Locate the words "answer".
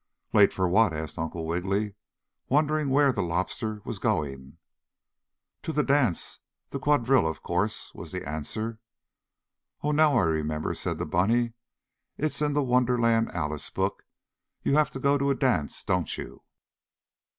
8.27-8.79